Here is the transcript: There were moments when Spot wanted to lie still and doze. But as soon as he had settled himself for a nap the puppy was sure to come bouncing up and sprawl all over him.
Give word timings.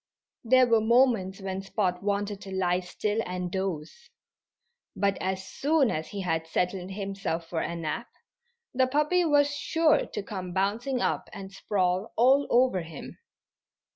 There 0.43 0.65
were 0.65 0.81
moments 0.81 1.41
when 1.41 1.61
Spot 1.61 2.01
wanted 2.01 2.41
to 2.41 2.51
lie 2.51 2.79
still 2.79 3.19
and 3.23 3.51
doze. 3.51 4.09
But 4.95 5.15
as 5.21 5.45
soon 5.47 5.91
as 5.91 6.07
he 6.07 6.21
had 6.21 6.47
settled 6.47 6.89
himself 6.89 7.45
for 7.47 7.59
a 7.61 7.75
nap 7.75 8.07
the 8.73 8.87
puppy 8.87 9.23
was 9.25 9.55
sure 9.55 10.07
to 10.07 10.23
come 10.23 10.53
bouncing 10.53 11.01
up 11.01 11.29
and 11.33 11.51
sprawl 11.53 12.13
all 12.17 12.47
over 12.49 12.81
him. 12.81 13.19